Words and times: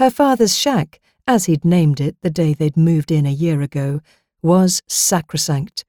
Her 0.00 0.08
father's 0.08 0.56
shack, 0.56 0.98
as 1.26 1.44
he'd 1.44 1.62
named 1.62 2.00
it 2.00 2.16
the 2.22 2.30
day 2.30 2.54
they'd 2.54 2.74
moved 2.74 3.10
in 3.10 3.26
a 3.26 3.30
year 3.30 3.60
ago, 3.60 4.00
was 4.40 4.80
sacrosanct. 4.88 5.84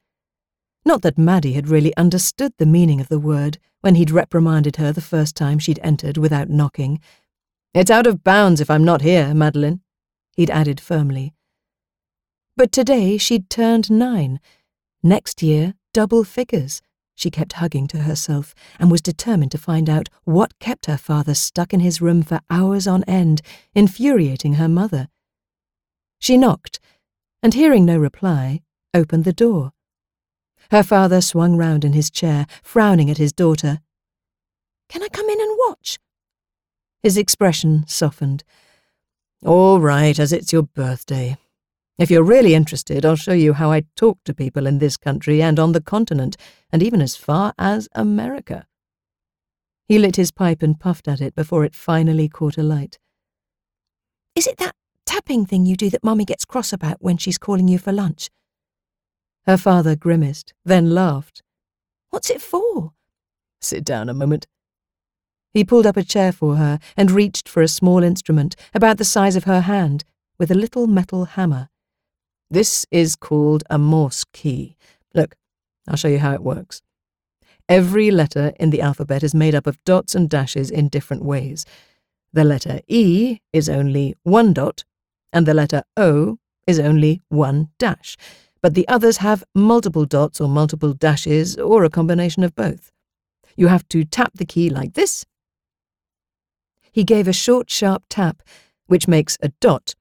Not 0.84 1.02
that 1.04 1.18
Maddie 1.18 1.54
had 1.54 1.70
really 1.70 1.96
understood 1.96 2.52
the 2.58 2.66
meaning 2.66 3.00
of 3.00 3.08
the 3.08 3.18
word 3.18 3.58
when 3.79 3.96
he'd 3.96 4.12
reprimanded 4.12 4.76
her 4.76 4.92
the 4.92 5.00
first 5.00 5.38
time 5.38 5.60
she'd 5.60 5.79
entered 5.82 6.18
without 6.18 6.50
knocking. 6.50 7.00
It's 7.74 7.89
out 7.89 8.05
of 8.05 8.21
bounds 8.21 8.60
if 8.60 8.70
I'm 8.70 8.84
not 8.84 9.02
here, 9.02 9.34
Madeleine, 9.34 9.79
he'd 10.36 10.50
added 10.50 10.82
firmly. 10.82 11.34
But 12.57 12.73
today 12.73 13.18
she'd 13.18 13.50
turned 13.50 13.89
nine. 13.89 14.41
Next 15.02 15.41
year, 15.41 15.75
double 15.93 16.25
figures, 16.25 16.82
she 17.22 17.30
kept 17.30 17.54
hugging 17.54 17.86
to 17.86 18.00
herself, 18.00 18.56
and 18.80 18.90
was 18.90 19.00
determined 19.00 19.52
to 19.52 19.58
find 19.60 19.88
out 19.88 20.10
what 20.24 20.58
kept 20.58 20.88
her 20.88 20.98
father 20.98 21.36
stuck 21.36 21.71
in 21.71 21.80
his 21.80 22.02
room 22.02 22.24
for 22.24 22.40
hours 22.50 22.88
on 22.88 23.04
end, 23.04 23.44
infuriating 23.76 24.56
her 24.56 24.68
mother. 24.68 25.08
She 26.18 26.36
knocked, 26.36 26.79
and 27.43 27.54
hearing 27.54 27.86
no 27.86 27.96
reply, 28.00 28.62
opened 28.92 29.24
the 29.24 29.34
door. 29.34 29.74
Her 30.71 30.82
father 30.82 31.21
swung 31.21 31.57
round 31.57 31.86
in 31.86 31.93
his 31.93 32.09
chair, 32.09 32.48
frowning 32.64 33.12
at 33.12 33.20
his 33.20 33.34
daughter. 33.34 33.81
Can 34.90 35.03
I 35.03 35.08
come 35.08 35.30
in 35.30 35.40
and 35.40 35.58
watch? 35.67 36.00
His 37.03 37.17
expression 37.17 37.86
softened. 37.88 38.44
All 39.45 39.80
right, 39.80 40.17
as 40.17 40.34
it's 40.34 40.52
your 40.52 40.64
birthday. 40.64 41.38
If 42.02 42.09
you're 42.09 42.23
really 42.23 42.55
interested, 42.55 43.05
I'll 43.05 43.16
show 43.16 43.31
you 43.31 43.53
how 43.53 43.72
I 43.72 43.83
talk 43.95 44.17
to 44.25 44.33
people 44.33 44.66
in 44.66 44.80
this 44.80 44.97
country 44.97 45.39
and 45.39 45.59
on 45.59 45.73
the 45.73 45.80
continent, 45.80 46.36
and 46.72 46.81
even 46.81 47.00
as 47.00 47.16
far 47.16 47.53
as 47.59 47.88
America. 47.94 48.66
He 49.88 50.00
lit 50.00 50.16
his 50.16 50.31
pipe 50.31 50.64
and 50.64 50.80
puffed 50.80 51.08
at 51.08 51.22
it 51.22 51.36
before 51.36 51.64
it 51.64 51.75
finally 51.75 52.28
caught 52.28 52.58
a 52.58 52.64
light. 52.64 52.97
Is 54.33 54.47
it 54.47 54.58
that 54.58 54.73
tapping 55.06 55.45
thing 55.45 55.67
you 55.67 55.75
do 55.75 55.92
that 55.92 56.03
Mummy 56.03 56.25
gets 56.25 56.44
cross 56.44 56.73
about 56.73 56.97
when 57.02 57.17
she's 57.17 57.38
calling 57.38 57.67
you 57.67 57.78
for 57.78 57.92
lunch? 57.92 58.31
Her 59.45 59.56
father 59.56 59.95
grimaced, 59.95 60.56
then 60.66 60.95
laughed. 60.95 61.44
What's 62.09 62.31
it 62.31 62.42
for? 62.42 62.94
Sit 63.59 63.86
down 63.86 64.09
a 64.09 64.16
moment. 64.16 64.48
He 65.54 65.64
pulled 65.64 65.86
up 65.86 65.98
a 65.98 66.04
chair 66.04 66.31
for 66.31 66.56
her 66.56 66.80
and 66.98 67.11
reached 67.11 67.48
for 67.48 67.61
a 67.61 67.67
small 67.67 68.02
instrument 68.02 68.56
about 68.73 68.98
the 68.98 69.06
size 69.06 69.36
of 69.36 69.44
her 69.44 69.61
hand 69.61 70.04
with 70.39 70.50
a 70.50 70.56
little 70.56 70.88
metal 70.88 71.26
hammer. 71.26 71.67
This 72.52 72.86
is 72.92 73.16
called 73.16 73.64
a 73.70 73.80
Morse 73.80 74.26
key. 74.32 74.76
Look, 75.16 75.36
I'll 75.88 75.96
show 75.96 76.10
you 76.10 76.20
how 76.20 76.34
it 76.34 76.44
works. 76.44 76.84
Every 77.68 78.12
letter 78.12 78.52
in 78.60 78.70
the 78.70 78.82
alphabet 78.82 79.24
is 79.24 79.34
made 79.34 79.56
up 79.56 79.66
of 79.66 79.84
dots 79.86 80.14
and 80.14 80.30
dashes 80.30 80.70
in 80.70 80.90
different 80.90 81.24
ways. 81.24 81.66
The 82.34 82.44
letter 82.44 82.82
E 82.88 83.40
is 83.52 83.70
only 83.70 84.16
one 84.24 84.54
dot, 84.54 84.84
and 85.34 85.48
the 85.48 85.54
letter 85.54 85.82
O 85.98 86.38
is 86.68 86.80
only 86.80 87.24
one 87.30 87.70
dash 87.80 88.18
but 88.62 88.76
the 88.76 88.88
others 88.88 89.18
have 89.18 89.44
multiple 89.56 90.06
dots 90.06 90.40
or 90.40 90.48
multiple 90.48 90.94
dashes 90.94 91.58
or 91.58 91.84
a 91.84 91.90
combination 91.90 92.44
of 92.44 92.56
both. 92.56 92.92
You 93.58 93.68
have 93.68 93.88
to 93.90 94.06
tap 94.06 94.34
the 94.36 94.46
key 94.46 94.70
like 94.70 94.94
this. 94.94 95.26
He 96.92 97.04
gave 97.04 97.28
a 97.28 97.34
short, 97.34 97.70
sharp 97.70 98.04
tap, 98.10 98.42
which 98.86 99.08
makes 99.08 99.38
a 99.42 99.50
dot, 99.60 99.96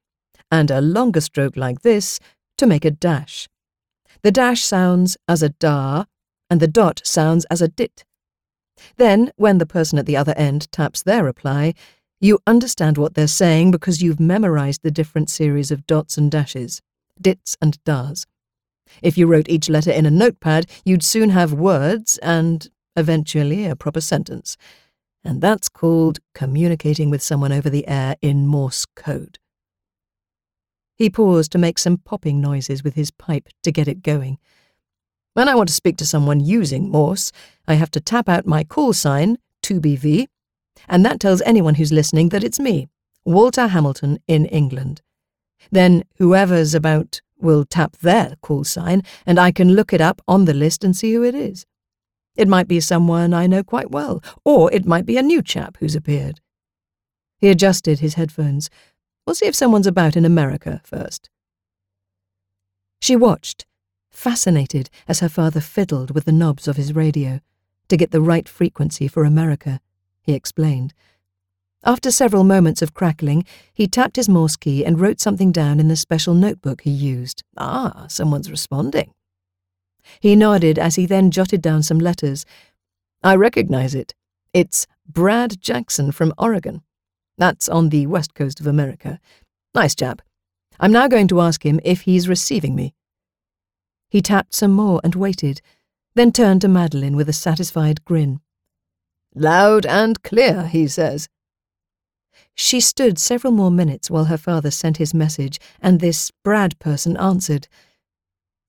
and 0.50 0.70
a 0.70 0.80
longer 0.80 1.20
stroke 1.20 1.56
like 1.56 1.82
this 1.82 2.20
to 2.60 2.66
make 2.66 2.84
a 2.84 2.90
dash. 2.90 3.48
The 4.22 4.30
dash 4.30 4.62
sounds 4.62 5.16
as 5.26 5.42
a 5.42 5.48
da, 5.48 6.04
and 6.48 6.60
the 6.60 6.68
dot 6.68 7.00
sounds 7.04 7.44
as 7.46 7.62
a 7.62 7.68
dit. 7.68 8.04
Then, 8.96 9.32
when 9.36 9.58
the 9.58 9.66
person 9.66 9.98
at 9.98 10.06
the 10.06 10.16
other 10.16 10.34
end 10.36 10.70
taps 10.70 11.02
their 11.02 11.24
reply, 11.24 11.74
you 12.20 12.38
understand 12.46 12.98
what 12.98 13.14
they're 13.14 13.26
saying 13.26 13.70
because 13.70 14.02
you've 14.02 14.20
memorized 14.20 14.82
the 14.82 14.90
different 14.90 15.30
series 15.30 15.70
of 15.70 15.86
dots 15.86 16.18
and 16.18 16.30
dashes, 16.30 16.82
dits 17.18 17.56
and 17.62 17.82
das. 17.84 18.26
If 19.02 19.16
you 19.16 19.26
wrote 19.26 19.48
each 19.48 19.70
letter 19.70 19.90
in 19.90 20.04
a 20.04 20.10
notepad, 20.10 20.66
you'd 20.84 21.02
soon 21.02 21.30
have 21.30 21.54
words 21.54 22.18
and, 22.18 22.68
eventually, 22.94 23.64
a 23.64 23.74
proper 23.74 24.02
sentence. 24.02 24.58
And 25.24 25.40
that's 25.40 25.70
called 25.70 26.18
communicating 26.34 27.08
with 27.08 27.22
someone 27.22 27.52
over 27.52 27.70
the 27.70 27.88
air 27.88 28.16
in 28.20 28.46
Morse 28.46 28.84
code. 28.96 29.38
He 31.00 31.08
paused 31.08 31.50
to 31.52 31.58
make 31.58 31.78
some 31.78 31.96
popping 31.96 32.42
noises 32.42 32.84
with 32.84 32.92
his 32.92 33.10
pipe 33.10 33.48
to 33.62 33.72
get 33.72 33.88
it 33.88 34.02
going. 34.02 34.36
When 35.32 35.48
I 35.48 35.54
want 35.54 35.70
to 35.70 35.74
speak 35.74 35.96
to 35.96 36.04
someone 36.04 36.40
using 36.40 36.90
Morse, 36.90 37.32
I 37.66 37.72
have 37.76 37.90
to 37.92 38.02
tap 38.02 38.28
out 38.28 38.44
my 38.44 38.64
call 38.64 38.92
sign, 38.92 39.38
2BV, 39.62 40.26
and 40.90 41.02
that 41.06 41.18
tells 41.18 41.40
anyone 41.40 41.76
who's 41.76 41.90
listening 41.90 42.28
that 42.28 42.44
it's 42.44 42.60
me, 42.60 42.86
Walter 43.24 43.68
Hamilton 43.68 44.18
in 44.28 44.44
England. 44.44 45.00
Then 45.70 46.04
whoever's 46.18 46.74
about 46.74 47.22
will 47.38 47.64
tap 47.64 47.96
their 48.02 48.36
call 48.42 48.64
sign, 48.64 49.02
and 49.24 49.38
I 49.38 49.52
can 49.52 49.72
look 49.72 49.94
it 49.94 50.02
up 50.02 50.20
on 50.28 50.44
the 50.44 50.52
list 50.52 50.84
and 50.84 50.94
see 50.94 51.14
who 51.14 51.24
it 51.24 51.34
is. 51.34 51.64
It 52.36 52.46
might 52.46 52.68
be 52.68 52.78
someone 52.78 53.32
I 53.32 53.46
know 53.46 53.64
quite 53.64 53.90
well, 53.90 54.22
or 54.44 54.70
it 54.70 54.84
might 54.84 55.06
be 55.06 55.16
a 55.16 55.22
new 55.22 55.40
chap 55.40 55.78
who's 55.80 55.96
appeared. 55.96 56.42
He 57.38 57.48
adjusted 57.48 58.00
his 58.00 58.14
headphones. 58.14 58.68
We'll 59.30 59.36
see 59.36 59.46
if 59.46 59.54
someone's 59.54 59.86
about 59.86 60.16
in 60.16 60.24
America 60.24 60.80
first. 60.82 61.30
She 63.00 63.14
watched, 63.14 63.64
fascinated 64.10 64.90
as 65.06 65.20
her 65.20 65.28
father 65.28 65.60
fiddled 65.60 66.10
with 66.10 66.24
the 66.24 66.32
knobs 66.32 66.66
of 66.66 66.74
his 66.74 66.96
radio 66.96 67.38
to 67.86 67.96
get 67.96 68.10
the 68.10 68.20
right 68.20 68.48
frequency 68.48 69.06
for 69.06 69.22
America, 69.22 69.80
he 70.20 70.32
explained. 70.32 70.94
After 71.84 72.10
several 72.10 72.42
moments 72.42 72.82
of 72.82 72.92
crackling, 72.92 73.44
he 73.72 73.86
tapped 73.86 74.16
his 74.16 74.28
Morse 74.28 74.56
key 74.56 74.84
and 74.84 74.98
wrote 74.98 75.20
something 75.20 75.52
down 75.52 75.78
in 75.78 75.86
the 75.86 75.94
special 75.94 76.34
notebook 76.34 76.80
he 76.80 76.90
used. 76.90 77.44
Ah, 77.56 78.06
someone's 78.08 78.50
responding. 78.50 79.14
He 80.18 80.34
nodded 80.34 80.76
as 80.76 80.96
he 80.96 81.06
then 81.06 81.30
jotted 81.30 81.62
down 81.62 81.84
some 81.84 82.00
letters. 82.00 82.44
I 83.22 83.36
recognize 83.36 83.94
it. 83.94 84.12
It's 84.52 84.88
Brad 85.06 85.60
Jackson 85.60 86.10
from 86.10 86.34
Oregon. 86.36 86.82
That's 87.40 87.70
on 87.70 87.88
the 87.88 88.06
west 88.06 88.34
coast 88.34 88.60
of 88.60 88.66
America. 88.66 89.18
Nice 89.74 89.94
chap. 89.94 90.20
I'm 90.78 90.92
now 90.92 91.08
going 91.08 91.26
to 91.28 91.40
ask 91.40 91.64
him 91.64 91.80
if 91.82 92.02
he's 92.02 92.28
receiving 92.28 92.74
me. 92.74 92.92
He 94.10 94.20
tapped 94.20 94.54
some 94.54 94.72
more 94.72 95.00
and 95.02 95.14
waited, 95.14 95.62
then 96.14 96.32
turned 96.32 96.60
to 96.60 96.68
Madeleine 96.68 97.16
with 97.16 97.30
a 97.30 97.32
satisfied 97.32 98.04
grin. 98.04 98.40
Loud 99.34 99.86
and 99.86 100.22
clear, 100.22 100.66
he 100.66 100.86
says. 100.86 101.30
She 102.54 102.78
stood 102.78 103.18
several 103.18 103.54
more 103.54 103.70
minutes 103.70 104.10
while 104.10 104.26
her 104.26 104.36
father 104.36 104.70
sent 104.70 104.98
his 104.98 105.14
message, 105.14 105.58
and 105.80 105.98
this 105.98 106.30
Brad 106.44 106.78
person 106.78 107.16
answered. 107.16 107.68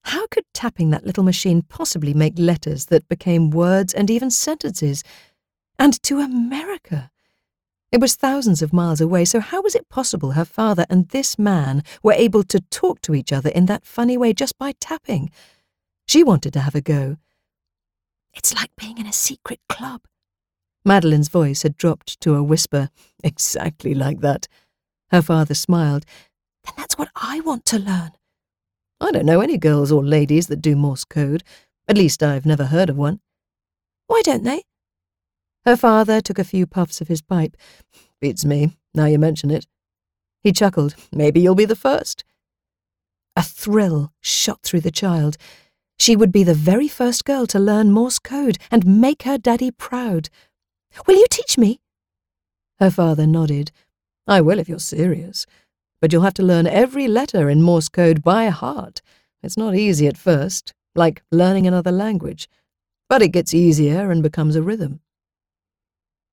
How 0.06 0.28
could 0.28 0.46
tapping 0.54 0.92
that 0.92 1.06
little 1.06 1.26
machine 1.26 1.62
possibly 1.62 2.14
make 2.14 2.40
letters 2.40 2.86
that 2.86 3.10
became 3.10 3.52
words 3.52 3.94
and 3.94 4.10
even 4.10 4.32
sentences? 4.32 5.04
And 5.78 6.02
to 6.04 6.20
America! 6.20 7.11
It 7.92 8.00
was 8.00 8.16
thousands 8.16 8.62
of 8.62 8.72
miles 8.72 9.02
away, 9.02 9.26
so 9.26 9.40
how 9.40 9.62
was 9.62 9.76
it 9.76 9.90
possible 9.90 10.32
her 10.32 10.46
father 10.46 10.86
and 10.90 11.10
this 11.10 11.38
man 11.38 11.84
were 12.02 12.14
able 12.14 12.44
to 12.44 12.62
talk 12.72 13.02
to 13.02 13.14
each 13.14 13.34
other 13.34 13.50
in 13.50 13.66
that 13.66 13.86
funny 13.86 14.18
way 14.18 14.34
just 14.34 14.58
by 14.58 14.74
tapping? 14.80 15.30
She 16.08 16.24
wanted 16.24 16.54
to 16.54 16.62
have 16.62 16.76
a 16.76 16.82
go. 16.82 17.18
It's 18.34 18.56
like 18.56 18.72
being 18.78 18.98
in 18.98 19.08
a 19.08 19.14
secret 19.14 19.60
club, 19.68 20.02
Madeleine's 20.84 21.30
voice 21.30 21.62
had 21.62 21.78
dropped 21.78 22.20
to 22.22 22.36
a 22.36 22.44
whisper, 22.44 22.90
exactly 23.24 23.94
like 23.94 24.22
that. 24.22 24.48
Her 25.12 25.22
father 25.22 25.54
smiled. 25.54 26.06
Then 26.64 26.74
that's 26.78 26.98
what 26.98 27.10
I 27.16 27.40
want 27.42 27.66
to 27.66 27.80
learn. 27.80 28.12
I 29.00 29.12
don't 29.12 29.26
know 29.26 29.42
any 29.42 29.58
girls 29.58 29.92
or 29.92 30.04
ladies 30.04 30.48
that 30.48 30.62
do 30.62 30.76
Morse 30.76 31.04
code. 31.04 31.44
At 31.88 31.98
least 31.98 32.24
I've 32.24 32.46
never 32.46 32.66
heard 32.66 32.90
of 32.90 32.98
one. 32.98 33.20
Why 34.08 34.22
don't 34.24 34.44
they? 34.44 34.64
Her 35.66 35.78
father 35.78 36.22
took 36.22 36.40
a 36.40 36.44
few 36.44 36.66
puffs 36.66 37.02
of 37.02 37.08
his 37.08 37.22
pipe. 37.22 37.56
Beats 38.20 38.44
me, 38.44 38.78
now 38.94 39.06
you 39.06 39.20
mention 39.20 39.52
it. 39.52 39.68
He 40.42 40.52
chuckled. 40.52 40.96
Maybe 41.12 41.40
you'll 41.40 41.56
be 41.56 41.66
the 41.66 41.76
first. 41.76 42.24
A 43.36 43.44
thrill 43.44 44.12
shot 44.20 44.64
through 44.64 44.82
the 44.82 44.92
child. 44.92 45.38
She 46.00 46.16
would 46.16 46.32
be 46.32 46.44
the 46.44 46.56
very 46.56 46.88
first 46.88 47.26
girl 47.26 47.46
to 47.48 47.60
learn 47.60 47.92
Morse 47.92 48.18
code 48.18 48.58
and 48.72 49.00
make 49.02 49.24
her 49.24 49.38
daddy 49.38 49.70
proud. 49.70 50.30
Will 51.06 51.16
you 51.16 51.28
teach 51.30 51.58
me? 51.58 51.80
Her 52.80 52.90
father 52.90 53.28
nodded. 53.28 53.72
I 54.28 54.42
will 54.42 54.58
if 54.58 54.68
you're 54.68 54.80
serious. 54.80 55.46
But 56.02 56.12
you'll 56.12 56.24
have 56.24 56.34
to 56.36 56.44
learn 56.44 56.66
every 56.66 57.08
letter 57.08 57.50
in 57.50 57.62
Morse 57.62 57.88
code 57.88 58.24
by 58.24 58.48
heart. 58.48 59.04
It's 59.44 59.58
not 59.58 59.76
easy 59.76 60.08
at 60.08 60.18
first, 60.18 60.74
like 60.96 61.22
learning 61.32 61.68
another 61.68 61.92
language. 61.92 62.50
But 63.08 63.22
it 63.22 63.30
gets 63.30 63.54
easier 63.54 64.10
and 64.10 64.24
becomes 64.24 64.56
a 64.56 64.64
rhythm. 64.64 65.02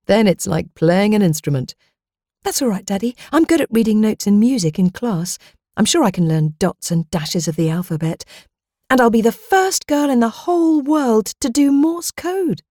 Then 0.09 0.27
it's 0.27 0.47
like 0.47 0.75
playing 0.75 1.15
an 1.15 1.23
instrument. 1.23 1.75
That's 2.43 2.61
all 2.61 2.69
right, 2.69 2.85
Daddy. 2.85 3.15
I'm 3.31 3.45
good 3.45 3.61
at 3.61 3.71
reading 3.71 4.01
notes 4.01 4.27
and 4.27 4.41
music 4.41 4.79
in 4.79 4.91
class. 4.91 5.39
I'm 5.77 5.85
sure 5.85 6.03
I 6.03 6.11
can 6.11 6.27
learn 6.27 6.55
dots 6.59 6.91
and 6.91 7.09
dashes 7.11 7.47
of 7.47 7.57
the 7.57 7.69
alphabet. 7.69 8.25
And 8.91 9.01
I'll 9.01 9.11
be 9.11 9.21
the 9.21 9.31
first 9.33 9.87
girl 9.87 10.09
in 10.09 10.21
the 10.21 10.31
whole 10.31 10.81
world 10.81 11.27
to 11.41 11.51
do 11.51 11.71
Morse 11.71 12.11
code. 12.11 12.63